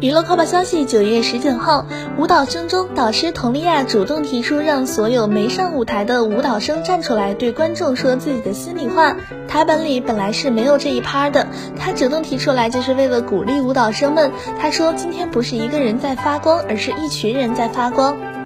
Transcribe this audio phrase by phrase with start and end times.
[0.00, 1.84] 娱乐快报消息九月十九号
[2.18, 9.16] 舞蹈生中导师佟丽娅主动提出让所有没上舞台的舞蹈生站出来对观众说自己的心里话。
[9.48, 14.30] 台本里本来是没有这一趴的她主动提出来就是为了鼓励舞蹈生们。
[14.60, 18.37] 她说今天不是一个人在发光而是一群人在发光。